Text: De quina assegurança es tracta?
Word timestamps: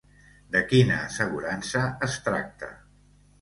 De 0.53 0.61
quina 0.71 0.95
assegurança 1.09 1.85
es 2.09 2.17
tracta? 2.29 2.73